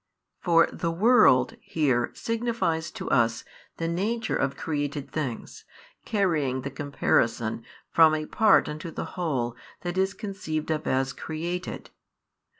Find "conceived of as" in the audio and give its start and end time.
10.15-11.13